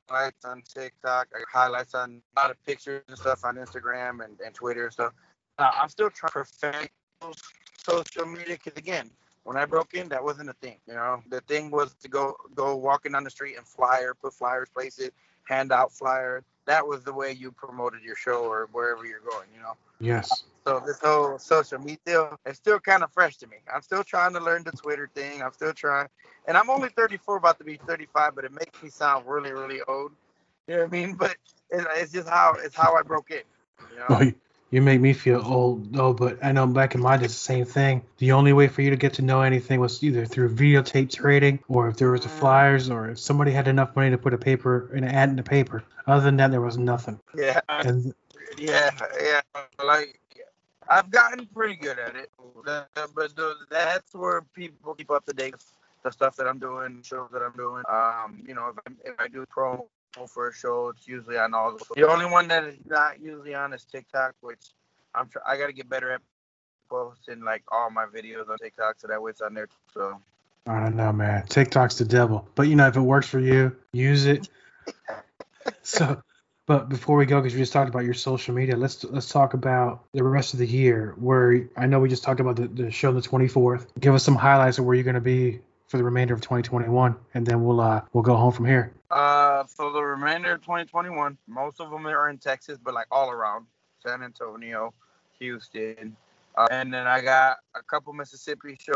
[0.09, 4.53] highlights on TikTok, highlights on a lot of pictures and stuff on Instagram and, and
[4.53, 5.13] Twitter and stuff.
[5.57, 6.93] Uh, I'm still trying to perfect
[7.77, 9.09] social media because again,
[9.43, 10.77] when I broke in, that wasn't a thing.
[10.87, 14.33] You know, the thing was to go go walking down the street and flyer, put
[14.33, 16.43] flyers, place it, hand out flyers.
[16.65, 19.47] That was the way you promoted your show or wherever you're going.
[19.55, 19.77] You know.
[19.99, 20.43] Yes.
[20.65, 23.57] So this whole social media, it's still kind of fresh to me.
[23.73, 25.41] I'm still trying to learn the Twitter thing.
[25.41, 26.07] I'm still trying,
[26.47, 29.79] and I'm only 34, about to be 35, but it makes me sound really, really
[29.87, 30.11] old.
[30.67, 31.15] You know what I mean?
[31.19, 31.35] But
[31.71, 33.41] it's, it's just how it's how I broke in.
[33.91, 34.05] You know?
[34.09, 34.31] Oh, well,
[34.71, 37.39] you make me feel old, though, but I know back in my day, it's the
[37.39, 38.03] same thing.
[38.17, 41.59] The only way for you to get to know anything was either through videotape trading,
[41.67, 44.37] or if there was the flyers, or if somebody had enough money to put a
[44.37, 45.83] paper, an ad in the paper.
[46.07, 47.19] Other than that, there was nothing.
[47.35, 47.59] Yeah.
[47.67, 48.13] And
[48.57, 49.41] Yeah, yeah.
[49.83, 50.19] Like
[50.87, 52.29] I've gotten pretty good at it,
[52.65, 53.35] but
[53.69, 55.71] that's where people keep up to date with
[56.03, 57.83] the stuff that I'm doing, shows that I'm doing.
[57.89, 59.85] Um, you know, if I, if I do promo
[60.27, 61.77] for a show, it's usually on all.
[61.77, 64.59] The, the only one that is not usually on is TikTok, which
[65.15, 66.21] I'm try, I got to get better at
[66.89, 69.67] posting like all my videos on TikTok, so that way it's on there.
[69.93, 70.21] So
[70.67, 71.45] I don't know, man.
[71.47, 74.49] TikTok's the devil, but you know, if it works for you, use it.
[75.81, 76.21] so,
[76.67, 79.53] but before we go, because we just talked about your social media, let's let's talk
[79.53, 81.15] about the rest of the year.
[81.17, 83.87] Where I know we just talked about the, the show on the 24th.
[83.99, 85.61] Give us some highlights of where you're going to be
[85.91, 88.93] for the remainder of 2021, and then we'll uh we'll go home from here.
[89.11, 93.29] Uh, for the remainder of 2021, most of them are in Texas, but like all
[93.29, 93.65] around
[93.99, 94.93] San Antonio,
[95.37, 96.15] Houston,
[96.55, 98.95] uh, and then I got a couple Mississippi shows,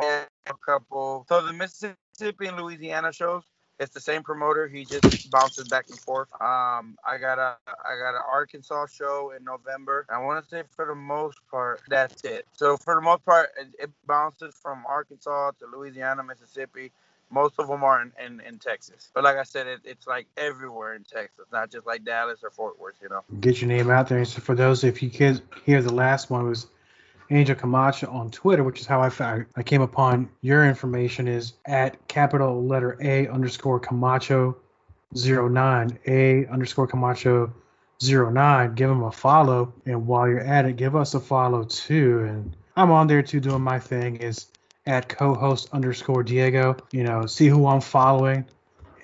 [0.00, 0.26] a
[0.64, 1.26] couple.
[1.28, 3.42] So the Mississippi and Louisiana shows,
[3.78, 4.68] it's the same promoter.
[4.68, 6.28] He just bounces back and forth.
[6.40, 10.06] Um, I got a I got an Arkansas show in November.
[10.10, 12.46] I want to say for the most part that's it.
[12.52, 16.90] So for the most part, it, it bounces from Arkansas to Louisiana, Mississippi.
[17.30, 19.10] Most of them are in, in, in Texas.
[19.12, 22.50] But like I said, it, it's like everywhere in Texas, not just like Dallas or
[22.50, 23.22] Fort Worth, you know.
[23.40, 24.24] Get your name out there.
[24.24, 26.68] So for those, if you kids hear the last one was
[27.30, 31.54] Angel Camacho on Twitter, which is how I found, I came upon your information is
[31.66, 34.56] at capital letter A underscore Camacho
[35.14, 37.52] 09 A underscore Camacho
[38.02, 38.74] 09.
[38.74, 42.20] Give him a follow, and while you're at it, give us a follow too.
[42.20, 44.16] And I'm on there too, doing my thing.
[44.16, 44.46] Is
[44.86, 46.76] at co-host underscore Diego.
[46.92, 48.44] You know, see who I'm following.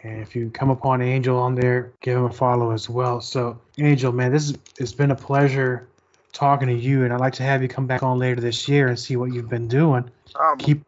[0.02, 3.20] And if you come upon Angel on there, give him a follow as well.
[3.22, 5.88] So, Angel, man, this is, it's been a pleasure
[6.34, 8.88] talking to you, and I'd like to have you come back on later this year
[8.88, 10.10] and see what you've been doing.
[10.38, 10.84] Um, Keep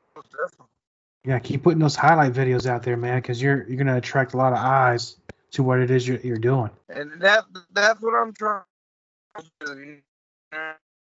[1.24, 4.36] yeah, keep putting those highlight videos out there, man, because you're you're gonna attract a
[4.36, 5.16] lot of eyes
[5.52, 6.70] to what it is you're, you're doing.
[6.88, 8.62] and that that's what I'm trying
[9.36, 9.80] to do.
[9.80, 9.86] You
[10.52, 10.58] know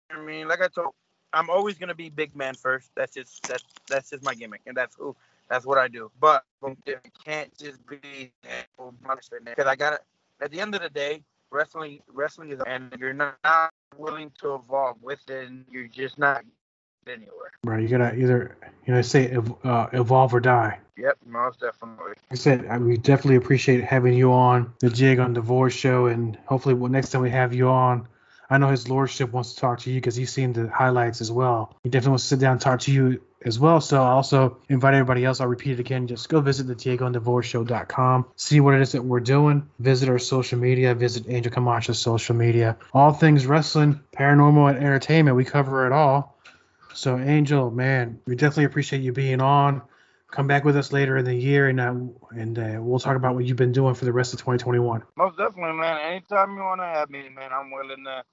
[0.08, 0.94] what I mean, like I told,
[1.32, 2.90] I'm always gonna be big man first.
[2.96, 5.14] That's just that's that's just my gimmick, and that's who
[5.50, 6.10] that's what I do.
[6.18, 6.44] But
[6.86, 10.00] it can't just be because I got to
[10.40, 13.36] At the end of the day, wrestling wrestling is, and if you're not
[13.96, 16.44] willing to evolve with it, and you're just not
[17.06, 17.50] anywhere.
[17.64, 20.78] Right, you gotta either you know say ev- uh, evolve or die.
[20.96, 22.08] Yep, most definitely.
[22.08, 26.06] Like I said, I, we definitely appreciate having you on the Diego and Devore show,
[26.06, 28.06] and hopefully, well, next time we have you on,
[28.48, 31.32] I know his lordship wants to talk to you because he's seen the highlights as
[31.32, 31.74] well.
[31.82, 33.80] He definitely wants to sit down and talk to you as well.
[33.80, 35.40] So I also invite everybody else.
[35.40, 36.06] I'll repeat it again.
[36.06, 38.26] Just go visit the DiegoandDevoreShow.com.
[38.36, 39.68] See what it is that we're doing.
[39.78, 40.94] Visit our social media.
[40.94, 42.76] Visit Angel Camacho's social media.
[42.92, 45.36] All things wrestling, paranormal, and entertainment.
[45.36, 46.38] We cover it all.
[46.94, 49.82] So Angel, man, we definitely appreciate you being on.
[50.34, 51.94] Come back with us later in the year, and uh,
[52.32, 55.04] and uh, we'll talk about what you've been doing for the rest of 2021.
[55.16, 56.00] Most definitely, man.
[56.00, 58.24] Anytime you want to have me, man, I'm willing to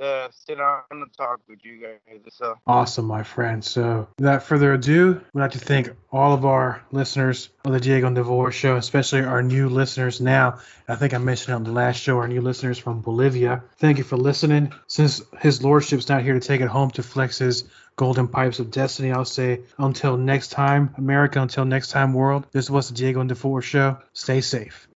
[0.00, 2.20] uh, sit on and talk with you guys.
[2.30, 3.62] So Awesome, my friend.
[3.62, 8.06] So, without further ado, we'd like to thank all of our listeners of the Diego
[8.06, 10.60] and Devore show, especially our new listeners now.
[10.88, 13.64] I think I mentioned on the last show, our new listeners from Bolivia.
[13.76, 14.72] Thank you for listening.
[14.86, 17.64] Since his lordship's not here to take it home to flex his
[18.00, 22.46] golden pipes of destiny, I'll say until next time, America, until next time, world.
[22.50, 23.98] This was the Diego and Devore show.
[24.14, 24.89] Stay safe.